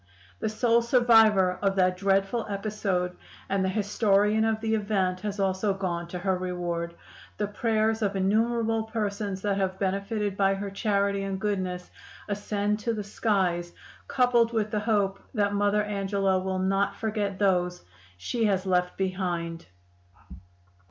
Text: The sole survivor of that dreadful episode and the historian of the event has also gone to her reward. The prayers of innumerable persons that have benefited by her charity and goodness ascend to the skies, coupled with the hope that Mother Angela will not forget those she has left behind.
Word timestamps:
The 0.39 0.49
sole 0.49 0.81
survivor 0.81 1.59
of 1.61 1.75
that 1.75 1.95
dreadful 1.95 2.47
episode 2.49 3.15
and 3.49 3.63
the 3.63 3.69
historian 3.69 4.43
of 4.45 4.59
the 4.59 4.73
event 4.73 5.19
has 5.19 5.39
also 5.39 5.75
gone 5.75 6.07
to 6.07 6.17
her 6.17 6.35
reward. 6.39 6.95
The 7.37 7.45
prayers 7.45 8.01
of 8.01 8.15
innumerable 8.15 8.81
persons 8.85 9.43
that 9.43 9.57
have 9.57 9.77
benefited 9.77 10.35
by 10.35 10.55
her 10.55 10.71
charity 10.71 11.21
and 11.21 11.39
goodness 11.39 11.91
ascend 12.27 12.79
to 12.79 12.95
the 12.95 13.03
skies, 13.03 13.73
coupled 14.07 14.53
with 14.53 14.71
the 14.71 14.79
hope 14.79 15.19
that 15.35 15.53
Mother 15.53 15.83
Angela 15.83 16.39
will 16.39 16.57
not 16.57 16.95
forget 16.95 17.37
those 17.37 17.83
she 18.17 18.45
has 18.45 18.65
left 18.65 18.97
behind. 18.97 19.67